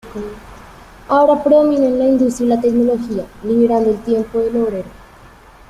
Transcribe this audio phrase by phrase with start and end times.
[1.09, 4.89] Ahora predominan la industria y la tecnología, liberando el tiempo del obrero.